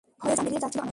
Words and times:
ভয়ে 0.21 0.35
জান 0.37 0.45
বেড়িয়ে 0.45 0.63
যাচ্ছিল 0.63 0.79
আমার। 0.81 0.89